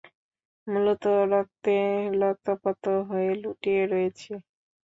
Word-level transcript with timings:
মূলত, 0.67 1.03
রক্তে 1.31 1.75
লতপত 2.19 2.83
হয়ে 3.09 3.31
লুটিয়ে 3.41 3.83
রয়েছি। 3.85 4.31